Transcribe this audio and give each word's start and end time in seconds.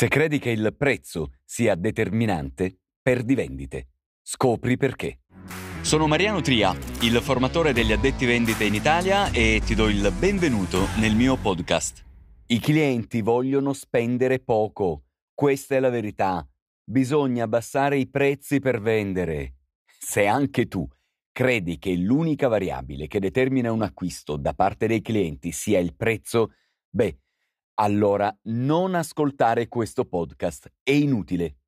Se 0.00 0.08
credi 0.08 0.38
che 0.38 0.48
il 0.48 0.74
prezzo 0.78 1.34
sia 1.44 1.74
determinante, 1.74 2.78
perdi 3.02 3.34
vendite. 3.34 3.88
Scopri 4.22 4.78
perché. 4.78 5.24
Sono 5.82 6.06
Mariano 6.06 6.40
Tria, 6.40 6.74
il 7.02 7.20
formatore 7.20 7.74
degli 7.74 7.92
addetti 7.92 8.24
vendite 8.24 8.64
in 8.64 8.72
Italia 8.72 9.30
e 9.30 9.60
ti 9.62 9.74
do 9.74 9.90
il 9.90 10.10
benvenuto 10.18 10.86
nel 10.98 11.14
mio 11.14 11.36
podcast. 11.36 12.02
I 12.46 12.60
clienti 12.60 13.20
vogliono 13.20 13.74
spendere 13.74 14.38
poco. 14.38 15.02
Questa 15.34 15.74
è 15.74 15.80
la 15.80 15.90
verità. 15.90 16.48
Bisogna 16.82 17.44
abbassare 17.44 17.98
i 17.98 18.08
prezzi 18.08 18.58
per 18.58 18.80
vendere. 18.80 19.56
Se 19.84 20.24
anche 20.24 20.66
tu 20.66 20.88
credi 21.30 21.76
che 21.76 21.94
l'unica 21.94 22.48
variabile 22.48 23.06
che 23.06 23.20
determina 23.20 23.70
un 23.70 23.82
acquisto 23.82 24.38
da 24.38 24.54
parte 24.54 24.86
dei 24.86 25.02
clienti 25.02 25.52
sia 25.52 25.78
il 25.78 25.94
prezzo, 25.94 26.54
beh, 26.88 27.18
allora 27.80 28.34
non 28.44 28.94
ascoltare 28.94 29.68
questo 29.68 30.04
podcast. 30.04 30.70
È 30.82 30.90
inutile. 30.90 31.60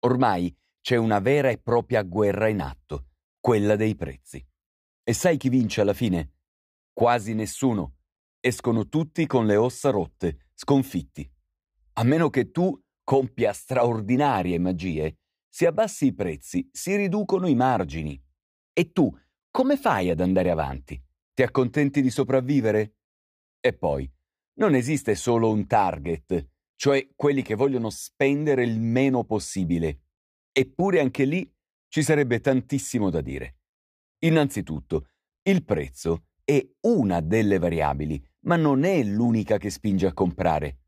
Ormai 0.00 0.54
c'è 0.80 0.96
una 0.96 1.18
vera 1.18 1.50
e 1.50 1.58
propria 1.58 2.02
guerra 2.02 2.48
in 2.48 2.60
atto, 2.60 3.08
quella 3.38 3.76
dei 3.76 3.94
prezzi. 3.94 4.44
E 5.04 5.12
sai 5.12 5.36
chi 5.36 5.50
vince 5.50 5.82
alla 5.82 5.92
fine? 5.92 6.36
Quasi 6.92 7.34
nessuno. 7.34 7.96
Escono 8.40 8.88
tutti 8.88 9.26
con 9.26 9.44
le 9.44 9.56
ossa 9.56 9.90
rotte, 9.90 10.48
sconfitti. 10.54 11.30
A 11.94 12.02
meno 12.02 12.30
che 12.30 12.50
tu 12.50 12.74
compia 13.04 13.52
straordinarie 13.52 14.58
magie, 14.58 15.18
se 15.48 15.66
abbassi 15.66 16.06
i 16.06 16.14
prezzi 16.14 16.66
si 16.72 16.96
riducono 16.96 17.46
i 17.46 17.54
margini. 17.54 18.18
E 18.72 18.92
tu 18.92 19.14
come 19.50 19.76
fai 19.76 20.08
ad 20.08 20.20
andare 20.20 20.50
avanti? 20.50 21.02
Ti 21.34 21.42
accontenti 21.42 22.00
di 22.00 22.10
sopravvivere? 22.10 22.94
E 23.60 23.76
poi, 23.76 24.10
non 24.58 24.74
esiste 24.74 25.14
solo 25.14 25.50
un 25.50 25.66
target, 25.66 26.48
cioè 26.74 27.08
quelli 27.14 27.42
che 27.42 27.54
vogliono 27.54 27.90
spendere 27.90 28.64
il 28.64 28.80
meno 28.80 29.24
possibile. 29.24 30.02
Eppure 30.52 31.00
anche 31.00 31.24
lì 31.24 31.50
ci 31.88 32.02
sarebbe 32.02 32.40
tantissimo 32.40 33.10
da 33.10 33.20
dire. 33.20 33.56
Innanzitutto, 34.20 35.08
il 35.42 35.64
prezzo 35.64 36.26
è 36.44 36.66
una 36.82 37.20
delle 37.20 37.58
variabili, 37.58 38.22
ma 38.40 38.56
non 38.56 38.84
è 38.84 39.02
l'unica 39.02 39.58
che 39.58 39.70
spinge 39.70 40.06
a 40.06 40.12
comprare. 40.12 40.78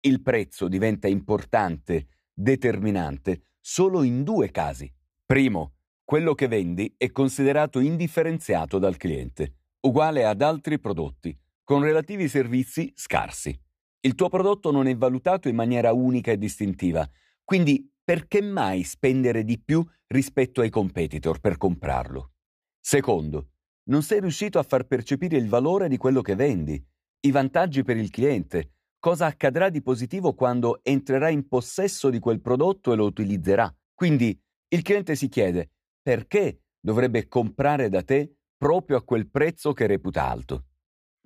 Il 0.00 0.22
prezzo 0.22 0.68
diventa 0.68 1.06
importante, 1.06 2.08
determinante, 2.32 3.48
solo 3.60 4.02
in 4.02 4.24
due 4.24 4.50
casi. 4.50 4.92
Primo, 5.24 5.74
quello 6.02 6.34
che 6.34 6.48
vendi 6.48 6.94
è 6.96 7.10
considerato 7.10 7.78
indifferenziato 7.78 8.78
dal 8.78 8.96
cliente, 8.96 9.56
uguale 9.80 10.24
ad 10.24 10.42
altri 10.42 10.78
prodotti, 10.78 11.38
con 11.64 11.82
relativi 11.82 12.28
servizi 12.28 12.92
scarsi. 12.94 13.58
Il 14.00 14.14
tuo 14.14 14.28
prodotto 14.28 14.70
non 14.70 14.86
è 14.86 14.96
valutato 14.96 15.48
in 15.48 15.54
maniera 15.54 15.92
unica 15.92 16.32
e 16.32 16.38
distintiva, 16.38 17.08
quindi 17.44 17.88
perché 18.04 18.42
mai 18.42 18.82
spendere 18.82 19.44
di 19.44 19.60
più 19.60 19.84
rispetto 20.08 20.60
ai 20.60 20.70
competitor 20.70 21.40
per 21.40 21.56
comprarlo? 21.56 22.32
Secondo, 22.80 23.50
non 23.84 24.02
sei 24.02 24.20
riuscito 24.20 24.58
a 24.58 24.64
far 24.64 24.86
percepire 24.86 25.36
il 25.36 25.48
valore 25.48 25.88
di 25.88 25.96
quello 25.96 26.20
che 26.20 26.34
vendi, 26.34 26.84
i 27.20 27.30
vantaggi 27.30 27.84
per 27.84 27.96
il 27.96 28.10
cliente, 28.10 28.72
cosa 28.98 29.26
accadrà 29.26 29.68
di 29.68 29.82
positivo 29.82 30.34
quando 30.34 30.80
entrerà 30.82 31.28
in 31.28 31.46
possesso 31.46 32.10
di 32.10 32.18
quel 32.18 32.40
prodotto 32.40 32.92
e 32.92 32.96
lo 32.96 33.04
utilizzerà. 33.04 33.72
Quindi 33.94 34.36
il 34.68 34.82
cliente 34.82 35.14
si 35.14 35.28
chiede 35.28 35.70
perché 36.02 36.62
dovrebbe 36.80 37.28
comprare 37.28 37.88
da 37.88 38.02
te 38.02 38.36
proprio 38.56 38.96
a 38.96 39.04
quel 39.04 39.28
prezzo 39.28 39.72
che 39.72 39.86
reputa 39.86 40.28
alto. 40.28 40.66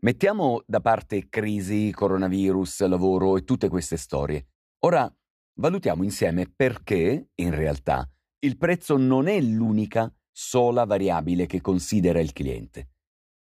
Mettiamo 0.03 0.63
da 0.67 0.81
parte 0.81 1.29
crisi, 1.31 1.91
coronavirus, 1.91 2.87
lavoro 2.87 3.39
e 3.39 3.45
tutte 3.45 3.69
queste 3.69 3.97
storie. 3.97 4.49
Ora 4.81 5.11
valutiamo 5.59 6.03
insieme 6.03 6.53
perché, 6.55 7.31
in 7.35 7.55
realtà, 7.55 8.07
il 8.41 8.59
prezzo 8.59 8.99
non 8.99 9.27
è 9.27 9.41
l'unica 9.41 10.13
sola 10.31 10.85
variabile 10.85 11.47
che 11.47 11.63
considera 11.63 12.21
il 12.21 12.35
cliente. 12.35 12.91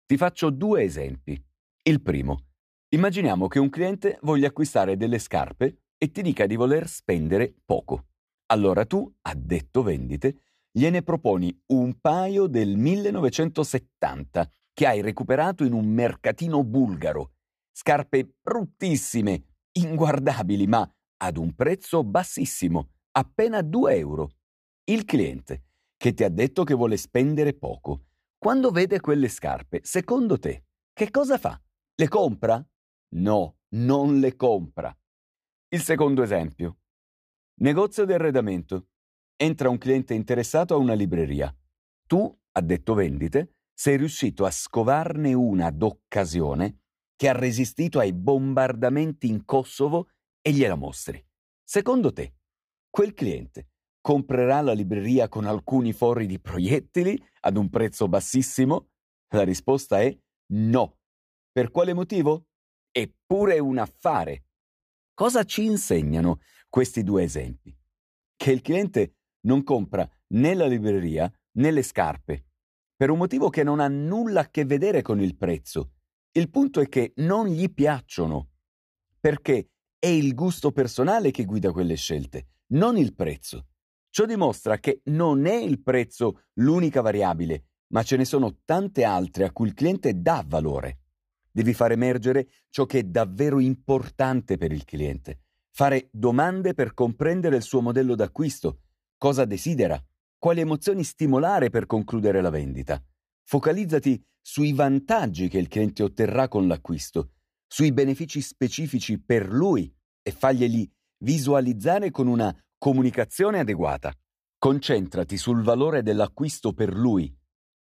Ti 0.05 0.15
faccio 0.15 0.51
due 0.51 0.83
esempi. 0.83 1.43
Il 1.81 2.03
primo. 2.03 2.49
Immaginiamo 2.89 3.47
che 3.47 3.57
un 3.57 3.69
cliente 3.69 4.19
voglia 4.21 4.47
acquistare 4.47 4.95
delle 4.95 5.17
scarpe 5.17 5.85
e 5.97 6.11
ti 6.11 6.21
dica 6.21 6.45
di 6.45 6.55
voler 6.55 6.87
spendere 6.87 7.51
poco. 7.65 8.09
Allora 8.51 8.85
tu, 8.85 9.11
addetto 9.21 9.81
vendite, 9.81 10.41
gliene 10.75 11.03
proponi 11.03 11.55
un 11.67 11.99
paio 11.99 12.47
del 12.47 12.75
1970 12.77 14.49
che 14.73 14.87
hai 14.87 15.01
recuperato 15.01 15.63
in 15.63 15.73
un 15.73 15.85
mercatino 15.85 16.63
bulgaro. 16.63 17.33
Scarpe 17.71 18.37
bruttissime, 18.41 19.57
inguardabili, 19.73 20.65
ma 20.65 20.91
ad 21.17 21.37
un 21.37 21.53
prezzo 21.53 22.03
bassissimo, 22.03 22.89
appena 23.11 23.61
2 23.61 23.95
euro. 23.97 24.31
Il 24.85 25.05
cliente, 25.05 25.65
che 25.95 26.13
ti 26.13 26.23
ha 26.23 26.29
detto 26.29 26.63
che 26.63 26.73
vuole 26.73 26.97
spendere 26.97 27.53
poco, 27.53 28.05
quando 28.37 28.71
vede 28.71 28.99
quelle 28.99 29.29
scarpe, 29.29 29.81
secondo 29.83 30.37
te, 30.39 30.65
che 30.91 31.11
cosa 31.11 31.37
fa? 31.37 31.61
Le 31.95 32.07
compra? 32.07 32.63
No, 33.15 33.57
non 33.75 34.19
le 34.19 34.35
compra. 34.35 34.95
Il 35.69 35.81
secondo 35.81 36.23
esempio. 36.23 36.79
Negozio 37.61 38.05
di 38.05 38.13
arredamento. 38.13 38.87
Entra 39.35 39.69
un 39.69 39.77
cliente 39.77 40.13
interessato 40.13 40.73
a 40.73 40.77
una 40.77 40.93
libreria. 40.93 41.55
Tu, 42.07 42.39
addetto 42.51 42.93
vendite, 42.93 43.55
sei 43.73 43.97
riuscito 43.97 44.45
a 44.45 44.51
scovarne 44.51 45.33
una 45.33 45.71
d'occasione 45.71 46.81
che 47.15 47.29
ha 47.29 47.33
resistito 47.33 47.99
ai 47.99 48.13
bombardamenti 48.13 49.27
in 49.27 49.45
Kosovo 49.45 50.09
e 50.41 50.51
gliela 50.51 50.75
mostri. 50.75 51.23
Secondo 51.63 52.11
te, 52.11 52.35
quel 52.89 53.13
cliente 53.13 53.69
comprerà 54.01 54.61
la 54.61 54.73
libreria 54.73 55.27
con 55.29 55.45
alcuni 55.45 55.93
forri 55.93 56.25
di 56.25 56.39
proiettili 56.39 57.17
ad 57.41 57.57
un 57.57 57.69
prezzo 57.69 58.07
bassissimo? 58.07 58.89
La 59.29 59.43
risposta 59.43 60.01
è 60.01 60.15
no. 60.53 60.97
Per 61.51 61.71
quale 61.71 61.93
motivo? 61.93 62.47
Eppure 62.91 63.59
un 63.59 63.77
affare. 63.77 64.45
Cosa 65.13 65.43
ci 65.43 65.63
insegnano 65.63 66.41
questi 66.69 67.03
due 67.03 67.23
esempi? 67.23 67.75
Che 68.35 68.51
il 68.51 68.61
cliente 68.61 69.15
non 69.45 69.63
compra 69.63 70.09
né 70.33 70.53
la 70.53 70.67
libreria 70.67 71.31
né 71.53 71.71
le 71.71 71.83
scarpe 71.83 72.45
per 73.03 73.09
un 73.09 73.17
motivo 73.17 73.49
che 73.49 73.63
non 73.63 73.79
ha 73.79 73.87
nulla 73.87 74.41
a 74.41 74.49
che 74.49 74.65
vedere 74.65 75.01
con 75.01 75.19
il 75.19 75.35
prezzo. 75.35 75.95
Il 76.31 76.49
punto 76.49 76.79
è 76.79 76.87
che 76.87 77.11
non 77.17 77.47
gli 77.47 77.71
piacciono, 77.73 78.51
perché 79.19 79.71
è 79.99 80.07
il 80.07 80.33
gusto 80.33 80.71
personale 80.71 81.31
che 81.31 81.43
guida 81.43 81.71
quelle 81.71 81.95
scelte, 81.95 82.47
non 82.67 82.97
il 82.97 83.13
prezzo. 83.13 83.67
Ciò 84.09 84.25
dimostra 84.25 84.77
che 84.77 85.01
non 85.05 85.45
è 85.45 85.55
il 85.55 85.81
prezzo 85.81 86.43
l'unica 86.53 87.01
variabile, 87.01 87.65
ma 87.87 88.03
ce 88.03 88.15
ne 88.15 88.25
sono 88.25 88.59
tante 88.63 89.03
altre 89.03 89.43
a 89.43 89.51
cui 89.51 89.67
il 89.67 89.73
cliente 89.73 90.21
dà 90.21 90.43
valore. 90.47 90.99
Devi 91.51 91.73
far 91.73 91.91
emergere 91.91 92.47
ciò 92.69 92.85
che 92.85 92.99
è 92.99 93.03
davvero 93.03 93.59
importante 93.59 94.57
per 94.57 94.71
il 94.71 94.85
cliente, 94.85 95.41
fare 95.71 96.07
domande 96.11 96.73
per 96.73 96.93
comprendere 96.93 97.57
il 97.57 97.63
suo 97.63 97.81
modello 97.81 98.15
d'acquisto, 98.15 98.79
cosa 99.23 99.45
desidera, 99.45 99.97
quali 100.37 100.59
emozioni 100.59 101.01
stimolare 101.01 101.69
per 101.69 101.85
concludere 101.85 102.41
la 102.41 102.49
vendita. 102.49 103.01
Focalizzati 103.45 104.21
sui 104.41 104.73
vantaggi 104.73 105.47
che 105.47 105.59
il 105.59 105.69
cliente 105.69 106.03
otterrà 106.03 106.49
con 106.49 106.67
l'acquisto, 106.67 107.29
sui 107.65 107.93
benefici 107.93 108.41
specifici 108.41 109.21
per 109.21 109.47
lui 109.47 109.89
e 110.21 110.31
faglieli 110.31 110.91
visualizzare 111.23 112.11
con 112.11 112.27
una 112.27 112.53
comunicazione 112.77 113.59
adeguata. 113.59 114.13
Concentrati 114.57 115.37
sul 115.37 115.63
valore 115.63 116.03
dell'acquisto 116.03 116.73
per 116.73 116.93
lui. 116.93 117.33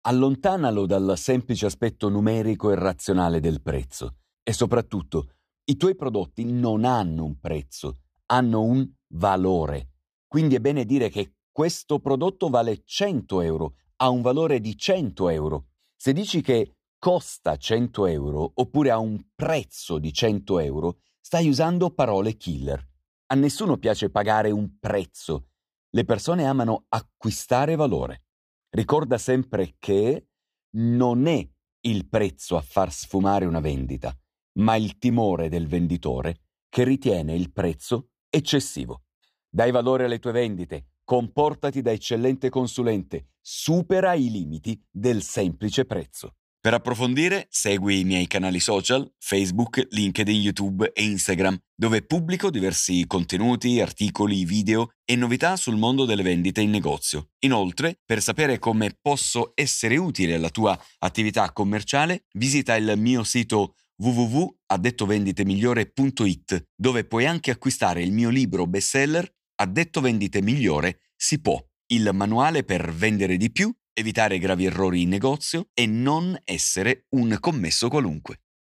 Allontanalo 0.09 0.87
dal 0.87 1.17
semplice 1.17 1.67
aspetto 1.67 2.09
numerico 2.09 2.73
e 2.73 2.75
razionale 2.75 3.39
del 3.39 3.63
prezzo. 3.63 4.17
E 4.43 4.53
soprattutto, 4.53 5.35
i 5.67 5.77
tuoi 5.77 5.95
prodotti 5.95 6.45
non 6.45 6.85
hanno 6.85 7.25
un 7.25 7.39
prezzo, 7.39 8.01
hanno 8.27 8.63
un 8.63 8.91
valore. 9.13 9.91
Quindi 10.29 10.55
è 10.55 10.61
bene 10.61 10.85
dire 10.85 11.09
che 11.09 11.37
questo 11.51 11.99
prodotto 11.99 12.49
vale 12.51 12.83
100 12.85 13.41
euro, 13.41 13.75
ha 13.97 14.11
un 14.11 14.21
valore 14.21 14.61
di 14.61 14.77
100 14.77 15.29
euro. 15.31 15.69
Se 15.97 16.13
dici 16.13 16.43
che 16.43 16.77
costa 16.99 17.57
100 17.57 18.07
euro 18.07 18.53
oppure 18.55 18.91
ha 18.91 18.99
un 18.99 19.21
prezzo 19.35 19.99
di 19.99 20.13
100 20.13 20.59
euro, 20.61 20.99
stai 21.19 21.49
usando 21.49 21.91
parole 21.91 22.37
killer. 22.37 22.87
A 23.31 23.35
nessuno 23.35 23.79
piace 23.79 24.11
pagare 24.11 24.51
un 24.51 24.79
prezzo. 24.79 25.49
Le 25.91 26.05
persone 26.05 26.45
amano 26.45 26.85
acquistare 26.89 27.75
valore. 27.75 28.25
Ricorda 28.71 29.19
sempre 29.19 29.77
che 29.79 30.29
non 30.77 31.27
è 31.27 31.49
il 31.81 32.09
prezzo 32.09 32.57
a 32.57 32.61
far 32.61 32.93
sfumare 32.93 33.47
una 33.47 33.61
vendita, 33.61 34.17
ma 34.59 34.77
il 34.77 34.99
timore 34.99 35.49
del 35.49 35.67
venditore 35.67 36.43
che 36.69 36.85
ritiene 36.85 37.35
il 37.35 37.51
prezzo 37.51 38.11
eccessivo. 38.29 39.05
Dai 39.51 39.71
valore 39.71 40.05
alle 40.05 40.19
tue 40.19 40.33
vendite, 40.33 40.87
Comportati 41.09 41.81
da 41.81 41.91
eccellente 41.91 42.51
consulente, 42.51 43.29
supera 43.41 44.13
i 44.13 44.31
limiti 44.31 44.79
del 44.91 45.23
semplice 45.23 45.87
prezzo. 45.87 46.35
Per 46.61 46.75
approfondire, 46.75 47.47
segui 47.49 48.01
i 48.01 48.05
miei 48.05 48.27
canali 48.27 48.61
social, 48.61 49.11
Facebook, 49.17 49.87
LinkedIn, 49.89 50.39
YouTube 50.39 50.93
e 50.93 51.03
Instagram, 51.03 51.59
dove 51.75 52.03
pubblico 52.03 52.51
diversi 52.51 53.07
contenuti, 53.07 53.81
articoli, 53.81 54.45
video 54.45 54.91
e 55.03 55.17
novità 55.17 55.57
sul 55.57 55.77
mondo 55.77 56.05
delle 56.05 56.23
vendite 56.23 56.61
in 56.61 56.69
negozio. 56.69 57.31
Inoltre, 57.39 58.01
per 58.05 58.21
sapere 58.21 58.59
come 58.59 58.95
posso 59.01 59.53
essere 59.55 59.97
utile 59.97 60.35
alla 60.35 60.51
tua 60.51 60.79
attività 60.99 61.51
commerciale, 61.53 62.27
visita 62.35 62.77
il 62.77 62.93
mio 62.99 63.25
sito 63.25 63.77
www.addettovenditemigliore.it, 63.97 66.67
dove 66.77 67.05
puoi 67.05 67.25
anche 67.25 67.51
acquistare 67.51 68.03
il 68.03 68.13
mio 68.13 68.29
libro 68.29 68.67
bestseller 68.67 69.37
Addetto 69.61 70.01
vendite 70.01 70.41
migliore 70.41 71.01
si 71.17 71.41
può, 71.41 71.61
il 71.89 72.11
manuale 72.13 72.63
per 72.63 72.93
vendere 72.93 73.37
di 73.37 73.51
più 73.51 73.75
evitare 73.93 74.39
gravi 74.39 74.67
errori 74.67 75.03
in 75.03 75.09
negozio 75.09 75.71
e 75.75 75.85
non 75.85 76.39
essere 76.45 77.07
un 77.17 77.37
commesso 77.41 77.89
qualunque. 77.89 78.43